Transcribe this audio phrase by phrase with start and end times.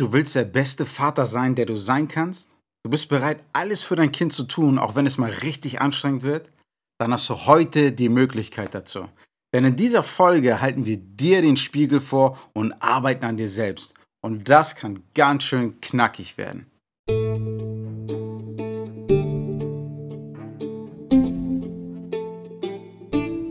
[0.00, 2.48] Du willst der beste Vater sein, der du sein kannst?
[2.82, 6.22] Du bist bereit, alles für dein Kind zu tun, auch wenn es mal richtig anstrengend
[6.22, 6.50] wird?
[6.98, 9.04] Dann hast du heute die Möglichkeit dazu.
[9.52, 13.92] Denn in dieser Folge halten wir dir den Spiegel vor und arbeiten an dir selbst.
[14.22, 16.64] Und das kann ganz schön knackig werden.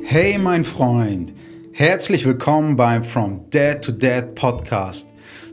[0.02, 1.32] Hey mein Freund,
[1.74, 5.10] herzlich willkommen beim From Dad to Dad Podcast.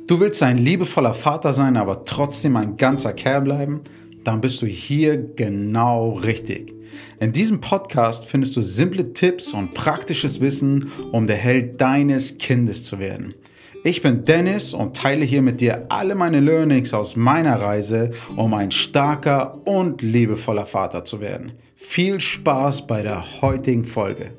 [0.06, 3.80] Du willst ein liebevoller Vater sein, aber trotzdem ein ganzer Kerl bleiben?
[4.22, 6.72] Dann bist du hier genau richtig.
[7.18, 12.84] In diesem Podcast findest du simple Tipps und praktisches Wissen, um der Held deines Kindes
[12.84, 13.34] zu werden.
[13.82, 18.54] Ich bin Dennis und teile hier mit dir alle meine Learnings aus meiner Reise, um
[18.54, 21.50] ein starker und liebevoller Vater zu werden.
[21.74, 24.30] Viel Spaß bei der heutigen Folge.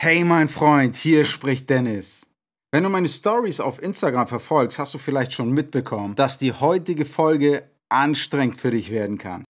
[0.00, 2.24] Hey mein Freund, hier spricht Dennis.
[2.70, 7.04] Wenn du meine Stories auf Instagram verfolgst, hast du vielleicht schon mitbekommen, dass die heutige
[7.04, 9.42] Folge anstrengend für dich werden kann.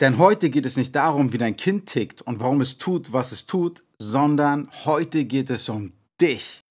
[0.00, 3.30] Denn heute geht es nicht darum, wie dein Kind tickt und warum es tut, was
[3.30, 6.62] es tut, sondern heute geht es um dich.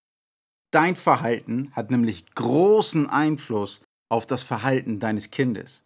[0.71, 5.83] Dein Verhalten hat nämlich großen Einfluss auf das Verhalten deines Kindes.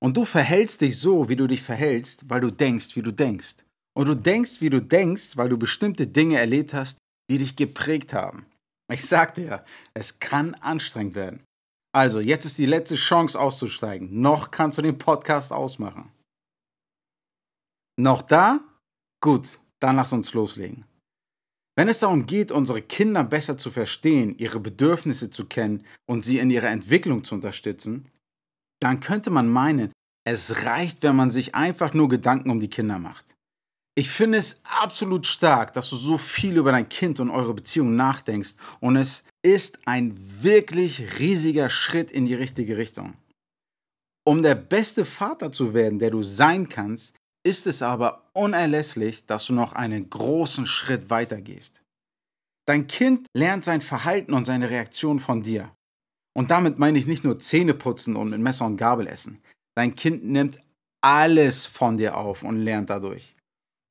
[0.00, 3.56] Und du verhältst dich so, wie du dich verhältst, weil du denkst, wie du denkst.
[3.94, 6.98] Und du denkst, wie du denkst, weil du bestimmte Dinge erlebt hast,
[7.30, 8.46] die dich geprägt haben.
[8.90, 11.44] Ich sagte ja, es kann anstrengend werden.
[11.94, 14.20] Also, jetzt ist die letzte Chance auszusteigen.
[14.20, 16.10] Noch kannst du den Podcast ausmachen.
[17.98, 18.60] Noch da?
[19.22, 20.84] Gut, dann lass uns loslegen.
[21.76, 26.38] Wenn es darum geht, unsere Kinder besser zu verstehen, ihre Bedürfnisse zu kennen und sie
[26.38, 28.10] in ihrer Entwicklung zu unterstützen,
[28.80, 29.92] dann könnte man meinen,
[30.24, 33.31] es reicht, wenn man sich einfach nur Gedanken um die Kinder macht.
[33.94, 37.94] Ich finde es absolut stark, dass du so viel über dein Kind und eure Beziehung
[37.94, 43.14] nachdenkst und es ist ein wirklich riesiger Schritt in die richtige Richtung.
[44.24, 49.46] Um der beste Vater zu werden, der du sein kannst, ist es aber unerlässlich, dass
[49.46, 51.82] du noch einen großen Schritt weiter gehst.
[52.66, 55.70] Dein Kind lernt sein Verhalten und seine Reaktion von dir.
[56.34, 59.42] Und damit meine ich nicht nur Zähne putzen und mit Messer und Gabel essen.
[59.76, 60.60] Dein Kind nimmt
[61.02, 63.34] alles von dir auf und lernt dadurch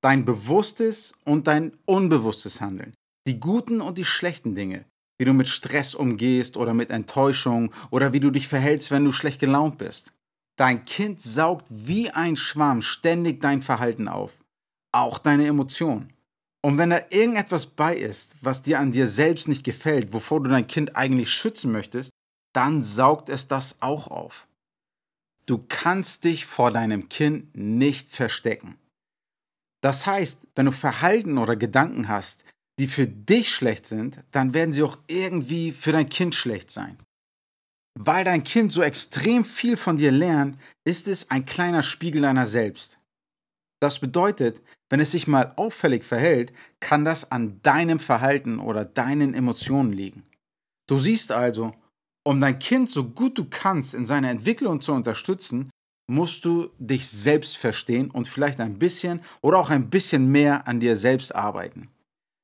[0.02, 2.94] dein bewusstes und dein unbewusstes Handeln,
[3.28, 4.86] die guten und die schlechten Dinge,
[5.20, 9.12] wie du mit Stress umgehst oder mit Enttäuschung oder wie du dich verhältst, wenn du
[9.12, 10.12] schlecht gelaunt bist.
[10.58, 14.32] Dein Kind saugt wie ein Schwamm ständig dein Verhalten auf,
[14.92, 16.12] auch deine Emotionen.
[16.64, 20.50] Und wenn da irgendetwas bei ist, was dir an dir selbst nicht gefällt, wovor du
[20.50, 22.12] dein Kind eigentlich schützen möchtest,
[22.54, 24.48] dann saugt es das auch auf.
[25.46, 28.78] Du kannst dich vor deinem Kind nicht verstecken.
[29.82, 32.44] Das heißt, wenn du Verhalten oder Gedanken hast,
[32.80, 36.98] die für dich schlecht sind, dann werden sie auch irgendwie für dein Kind schlecht sein.
[38.00, 42.46] Weil dein Kind so extrem viel von dir lernt, ist es ein kleiner Spiegel deiner
[42.46, 43.00] selbst.
[43.82, 49.34] Das bedeutet, wenn es sich mal auffällig verhält, kann das an deinem Verhalten oder deinen
[49.34, 50.24] Emotionen liegen.
[50.88, 51.74] Du siehst also,
[52.24, 55.70] um dein Kind so gut du kannst in seiner Entwicklung zu unterstützen,
[56.12, 60.82] musst du dich selbst verstehen und vielleicht ein bisschen oder auch ein bisschen mehr an
[60.82, 61.88] dir selbst arbeiten.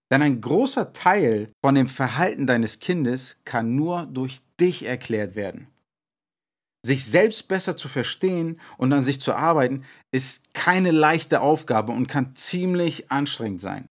[0.10, 5.68] Denn ein großer Teil von dem Verhalten deines Kindes kann nur durch dich erklärt werden.
[6.86, 12.08] Sich selbst besser zu verstehen und an sich zu arbeiten, ist keine leichte Aufgabe und
[12.08, 13.86] kann ziemlich anstrengend sein.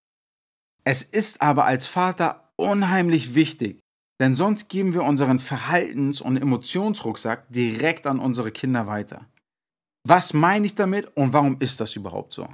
[0.85, 3.79] Es ist aber als Vater unheimlich wichtig,
[4.19, 9.27] denn sonst geben wir unseren Verhaltens- und Emotionsrucksack direkt an unsere Kinder weiter.
[10.09, 12.47] Was meine ich damit und warum ist das überhaupt so?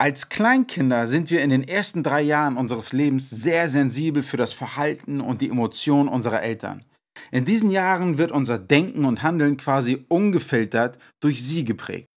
[0.00, 4.52] Als Kleinkinder sind wir in den ersten drei Jahren unseres Lebens sehr sensibel für das
[4.52, 6.84] Verhalten und die Emotionen unserer Eltern.
[7.30, 12.08] In diesen Jahren wird unser Denken und Handeln quasi ungefiltert durch sie geprägt.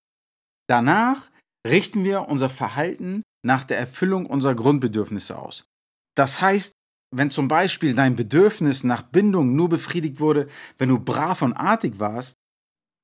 [0.68, 1.30] Danach
[1.64, 5.68] richten wir unser Verhalten nach der Erfüllung unserer Grundbedürfnisse aus.
[6.16, 6.72] Das heißt,
[7.14, 12.00] wenn zum Beispiel dein Bedürfnis nach Bindung nur befriedigt wurde, wenn du brav und artig
[12.00, 12.36] warst,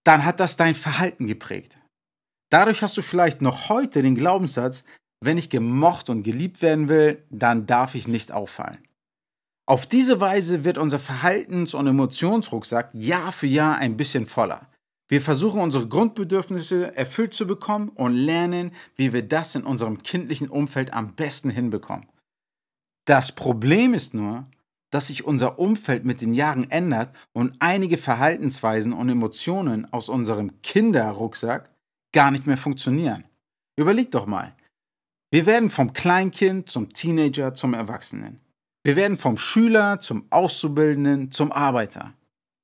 [0.05, 1.79] dann hat das dein Verhalten geprägt.
[2.51, 4.85] Dadurch hast du vielleicht noch heute den Glaubenssatz,
[5.21, 8.79] wenn ich gemocht und geliebt werden will, dann darf ich nicht auffallen.
[9.67, 14.69] Auf diese Weise wird unser Verhaltens- und Emotionsrucksack Jahr für Jahr ein bisschen voller.
[15.09, 20.49] Wir versuchen unsere Grundbedürfnisse erfüllt zu bekommen und lernen, wie wir das in unserem kindlichen
[20.49, 22.07] Umfeld am besten hinbekommen.
[23.05, 24.47] Das Problem ist nur,
[24.93, 30.61] dass sich unser Umfeld mit den Jahren ändert und einige Verhaltensweisen und Emotionen aus unserem
[30.63, 31.71] Kinderrucksack
[32.13, 33.25] gar nicht mehr funktionieren.
[33.77, 34.55] Überleg doch mal.
[35.33, 38.41] Wir werden vom Kleinkind zum Teenager zum Erwachsenen.
[38.85, 42.13] Wir werden vom Schüler zum Auszubildenden zum Arbeiter.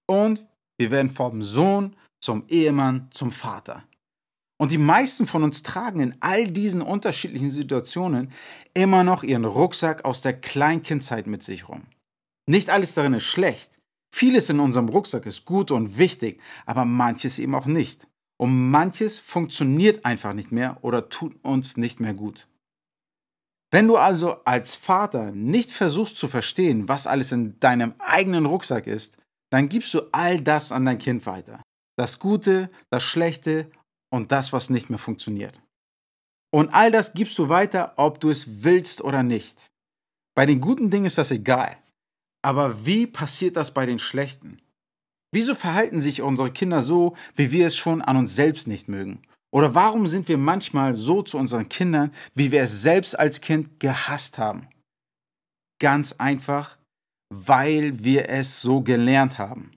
[0.07, 0.45] Und
[0.77, 3.85] wir werden vom Sohn zum Ehemann zum Vater.
[4.61, 8.33] Und die meisten von uns tragen in all diesen unterschiedlichen Situationen
[8.75, 11.85] immer noch ihren Rucksack aus der Kleinkindzeit mit sich rum.
[12.49, 13.79] Nicht alles darin ist schlecht.
[14.11, 18.07] Vieles in unserem Rucksack ist gut und wichtig, aber manches eben auch nicht.
[18.41, 22.49] Und manches funktioniert einfach nicht mehr oder tut uns nicht mehr gut.
[23.71, 28.87] Wenn du also als Vater nicht versuchst zu verstehen, was alles in deinem eigenen Rucksack
[28.87, 29.19] ist,
[29.51, 31.61] dann gibst du all das an dein Kind weiter.
[31.99, 33.71] Das Gute, das Schlechte
[34.11, 35.61] und das, was nicht mehr funktioniert.
[36.51, 39.67] Und all das gibst du weiter, ob du es willst oder nicht.
[40.35, 41.77] Bei den guten Dingen ist das egal.
[42.43, 44.61] Aber wie passiert das bei den schlechten?
[45.33, 49.23] Wieso verhalten sich unsere Kinder so, wie wir es schon an uns selbst nicht mögen?
[49.51, 53.81] Oder warum sind wir manchmal so zu unseren Kindern, wie wir es selbst als Kind
[53.81, 54.69] gehasst haben?
[55.81, 56.77] Ganz einfach,
[57.31, 59.71] weil wir es so gelernt haben.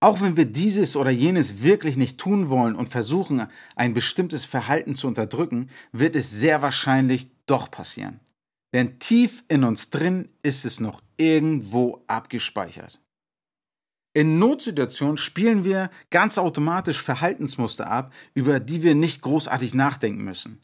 [0.00, 3.46] Auch wenn wir dieses oder jenes wirklich nicht tun wollen und versuchen,
[3.76, 8.18] ein bestimmtes Verhalten zu unterdrücken, wird es sehr wahrscheinlich doch passieren.
[8.74, 13.00] Denn tief in uns drin ist es noch irgendwo abgespeichert.
[14.14, 20.60] In Notsituationen spielen wir ganz automatisch Verhaltensmuster ab, über die wir nicht großartig nachdenken müssen.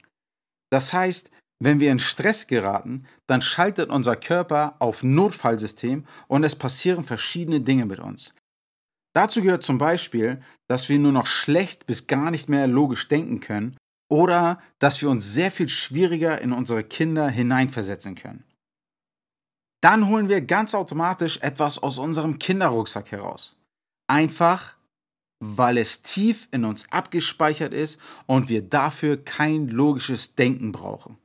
[0.71, 6.57] Das heißt, wenn wir in Stress geraten, dann schaltet unser Körper auf Notfallsystem und es
[6.57, 8.35] passieren verschiedene Dinge mit uns.
[9.15, 13.41] Dazu gehört zum Beispiel, dass wir nur noch schlecht bis gar nicht mehr logisch denken
[13.41, 13.77] können
[14.09, 18.45] oder dass wir uns sehr viel schwieriger in unsere Kinder hineinversetzen können.
[19.81, 23.57] Dann holen wir ganz automatisch etwas aus unserem Kinderrucksack heraus.
[24.09, 24.75] Einfach,
[25.41, 31.17] weil es tief in uns abgespeichert ist und wir dafür kein logisches Denken brauchen.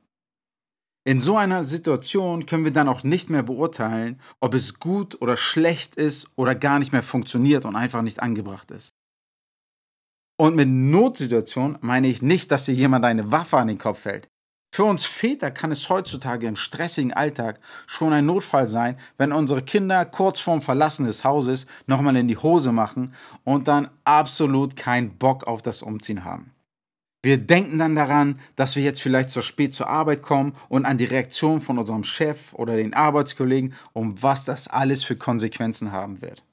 [1.06, 5.36] In so einer Situation können wir dann auch nicht mehr beurteilen, ob es gut oder
[5.36, 8.94] schlecht ist oder gar nicht mehr funktioniert und einfach nicht angebracht ist.
[10.44, 14.28] Und mit Notsituation meine ich nicht, dass dir jemand eine Waffe an den Kopf hält.
[14.74, 19.62] Für uns Väter kann es heutzutage im stressigen Alltag schon ein Notfall sein, wenn unsere
[19.62, 23.14] Kinder kurz vorm Verlassen des Hauses nochmal in die Hose machen
[23.44, 26.52] und dann absolut keinen Bock auf das Umziehen haben.
[27.22, 30.98] Wir denken dann daran, dass wir jetzt vielleicht zu spät zur Arbeit kommen und an
[30.98, 36.20] die Reaktion von unserem Chef oder den Arbeitskollegen und was das alles für Konsequenzen haben
[36.20, 36.44] wird.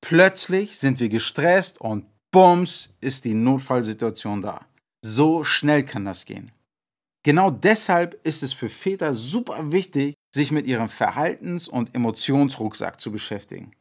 [0.00, 4.66] Plötzlich sind wir gestresst und bums ist die Notfallsituation da.
[5.04, 6.52] So schnell kann das gehen.
[7.24, 13.10] Genau deshalb ist es für Väter super wichtig, sich mit ihrem Verhaltens- und Emotionsrucksack zu
[13.10, 13.72] beschäftigen.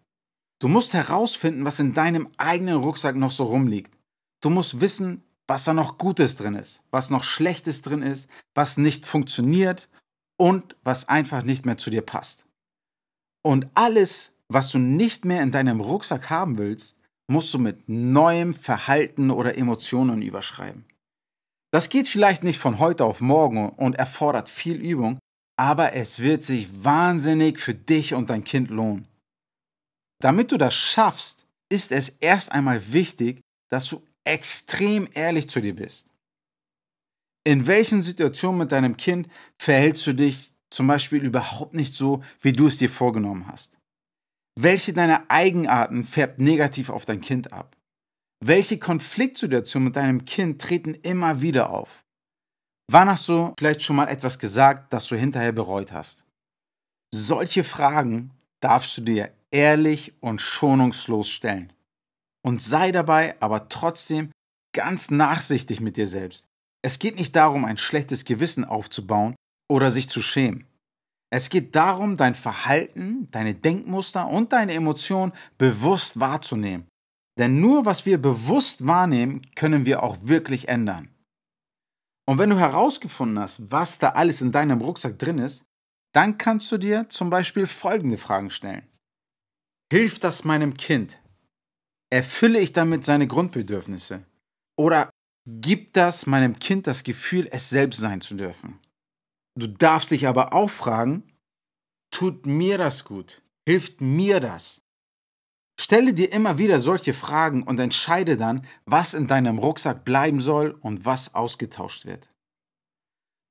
[0.60, 3.94] Du musst herausfinden, was in deinem eigenen Rucksack noch so rumliegt.
[4.42, 8.78] Du musst wissen, was da noch Gutes drin ist, was noch Schlechtes drin ist, was
[8.78, 9.88] nicht funktioniert
[10.38, 12.46] und was einfach nicht mehr zu dir passt.
[13.44, 16.97] Und alles, was du nicht mehr in deinem Rucksack haben willst,
[17.28, 20.86] musst du mit neuem Verhalten oder Emotionen überschreiben.
[21.72, 25.20] Das geht vielleicht nicht von heute auf morgen und erfordert viel Übung,
[25.58, 29.08] aber es wird sich wahnsinnig für dich und dein Kind lohnen.
[30.20, 35.76] Damit du das schaffst, ist es erst einmal wichtig, dass du extrem ehrlich zu dir
[35.76, 36.08] bist.
[37.44, 42.52] In welchen Situationen mit deinem Kind verhältst du dich zum Beispiel überhaupt nicht so, wie
[42.52, 43.77] du es dir vorgenommen hast?
[44.60, 47.78] Welche deiner Eigenarten färbt negativ auf dein Kind ab?
[48.44, 52.04] Welche Konfliktsituationen mit deinem Kind treten immer wieder auf?
[52.90, 56.24] Wann hast du vielleicht schon mal etwas gesagt, das du hinterher bereut hast?
[57.14, 61.72] Solche Fragen darfst du dir ehrlich und schonungslos stellen
[62.44, 64.32] und sei dabei aber trotzdem
[64.74, 66.48] ganz nachsichtig mit dir selbst.
[66.82, 69.36] Es geht nicht darum, ein schlechtes Gewissen aufzubauen
[69.70, 70.66] oder sich zu schämen.
[71.30, 76.88] Es geht darum, dein Verhalten, deine Denkmuster und deine Emotionen bewusst wahrzunehmen.
[77.38, 81.10] Denn nur was wir bewusst wahrnehmen, können wir auch wirklich ändern.
[82.26, 85.64] Und wenn du herausgefunden hast, was da alles in deinem Rucksack drin ist,
[86.14, 88.88] dann kannst du dir zum Beispiel folgende Fragen stellen.
[89.92, 91.20] Hilft das meinem Kind?
[92.10, 94.24] Erfülle ich damit seine Grundbedürfnisse?
[94.78, 95.10] Oder
[95.46, 98.80] gibt das meinem Kind das Gefühl, es selbst sein zu dürfen?
[99.58, 101.24] Du darfst dich aber auch fragen,
[102.12, 103.42] tut mir das gut?
[103.68, 104.84] Hilft mir das?
[105.80, 110.78] Stelle dir immer wieder solche Fragen und entscheide dann, was in deinem Rucksack bleiben soll
[110.82, 112.30] und was ausgetauscht wird.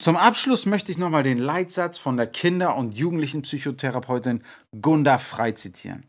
[0.01, 4.45] Zum Abschluss möchte ich nochmal den Leitsatz von der Kinder- und Jugendlichenpsychotherapeutin
[4.81, 6.07] Gunda Frei zitieren.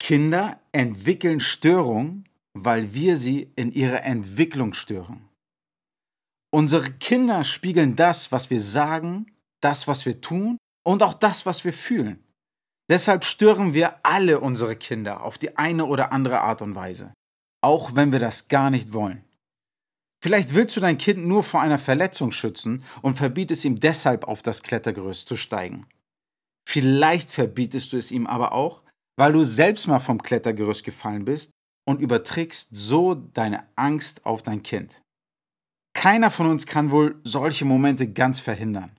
[0.00, 5.28] Kinder entwickeln Störungen, weil wir sie in ihrer Entwicklung stören.
[6.54, 11.64] Unsere Kinder spiegeln das, was wir sagen, das, was wir tun und auch das, was
[11.64, 12.22] wir fühlen.
[12.90, 17.14] Deshalb stören wir alle unsere Kinder auf die eine oder andere Art und Weise,
[17.62, 19.24] auch wenn wir das gar nicht wollen.
[20.22, 24.42] Vielleicht willst du dein Kind nur vor einer Verletzung schützen und verbietest ihm deshalb auf
[24.42, 25.86] das Klettergerüst zu steigen.
[26.68, 28.82] Vielleicht verbietest du es ihm aber auch,
[29.16, 31.50] weil du selbst mal vom Klettergerüst gefallen bist
[31.88, 35.01] und überträgst so deine Angst auf dein Kind.
[35.94, 38.90] Keiner von uns kann wohl solche Momente ganz verhindern.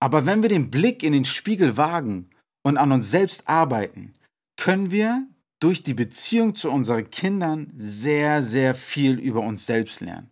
[0.00, 2.30] Aber wenn wir den Blick in den Spiegel wagen
[2.62, 4.14] und an uns selbst arbeiten,
[4.56, 5.26] können wir
[5.60, 10.30] durch die Beziehung zu unseren Kindern sehr, sehr viel über uns selbst lernen.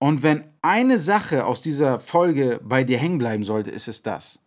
[0.00, 4.40] Und wenn eine Sache aus dieser Folge bei dir hängen bleiben sollte, ist es das.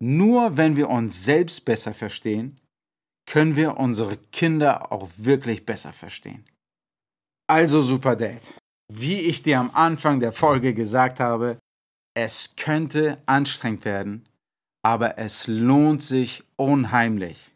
[0.00, 2.60] Nur wenn wir uns selbst besser verstehen,
[3.26, 6.44] können wir unsere Kinder auch wirklich besser verstehen.
[7.48, 8.40] Also Super Dad,
[8.88, 11.58] wie ich dir am Anfang der Folge gesagt habe,
[12.14, 14.28] es könnte anstrengend werden,
[14.82, 17.54] aber es lohnt sich unheimlich.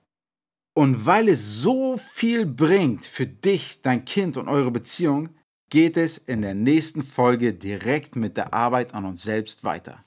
[0.75, 5.31] Und weil es so viel bringt für dich, dein Kind und eure Beziehung,
[5.71, 10.05] geht es in der nächsten Folge direkt mit der Arbeit an uns selbst weiter.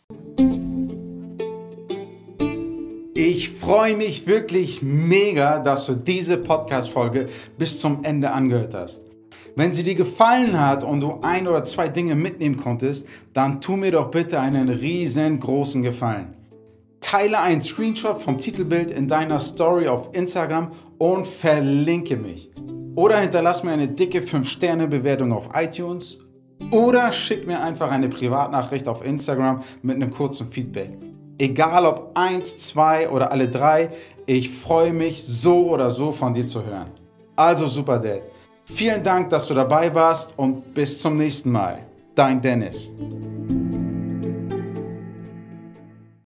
[3.16, 9.09] Ich freue mich wirklich mega, dass du diese Podcast-Folge bis zum Ende angehört hast.
[9.60, 13.75] Wenn sie dir gefallen hat und du ein oder zwei Dinge mitnehmen konntest, dann tu
[13.75, 16.34] mir doch bitte einen riesengroßen Gefallen.
[17.01, 22.50] Teile einen Screenshot vom Titelbild in deiner Story auf Instagram und verlinke mich.
[22.96, 26.22] Oder hinterlass mir eine dicke 5-Sterne-Bewertung auf iTunes.
[26.72, 30.92] Oder schick mir einfach eine Privatnachricht auf Instagram mit einem kurzen Feedback.
[31.38, 33.89] Egal ob eins, zwei oder alle drei,
[34.25, 36.92] ich freue mich so oder so von dir zu hören.
[37.36, 38.22] Also Super Dad,
[38.74, 41.80] vielen Dank, dass du dabei warst und bis zum nächsten Mal.
[42.16, 42.92] Dein Dennis.